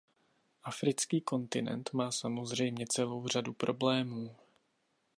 Africký 0.63 1.21
kontinent 1.21 1.93
má 1.93 2.11
samozřejmě 2.11 2.85
celou 2.89 3.27
řadu 3.27 3.53
problémů. 3.53 4.35